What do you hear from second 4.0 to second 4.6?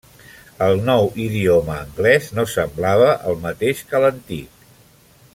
l'antic.